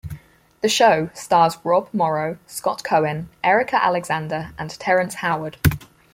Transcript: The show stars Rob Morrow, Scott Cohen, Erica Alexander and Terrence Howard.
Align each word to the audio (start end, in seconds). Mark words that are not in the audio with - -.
The 0.61 0.67
show 0.67 1.11
stars 1.13 1.59
Rob 1.63 1.93
Morrow, 1.93 2.39
Scott 2.47 2.83
Cohen, 2.83 3.29
Erica 3.43 3.75
Alexander 3.85 4.51
and 4.57 4.71
Terrence 4.71 5.13
Howard. 5.21 5.57